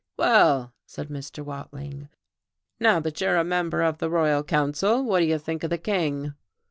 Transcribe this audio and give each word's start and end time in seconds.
"Well," 0.17 0.73
said 0.87 1.09
Mr. 1.09 1.45
Watling, 1.45 2.09
"mow 2.79 2.99
that 3.01 3.21
you're 3.21 3.37
a 3.37 3.43
member 3.43 3.83
of 3.83 3.99
the 3.99 4.09
royal 4.09 4.43
council, 4.43 5.03
what 5.03 5.19
do 5.19 5.27
you 5.27 5.37
think 5.37 5.63
of 5.63 5.69
the 5.69 5.77
King?" 5.77 6.33